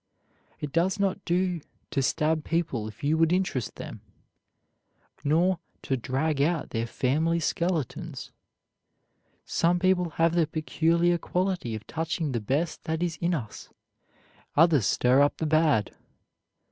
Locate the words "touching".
11.85-12.31